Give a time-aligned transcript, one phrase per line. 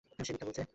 [0.19, 0.63] সে মিথ্যা বলছে!